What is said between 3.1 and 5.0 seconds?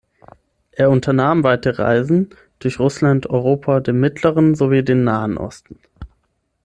Europa, den Mittleren sowie